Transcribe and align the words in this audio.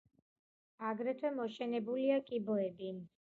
აგრეთვე 0.91 1.31
მოშენებულია 1.35 2.17
კიბოები. 2.31 2.93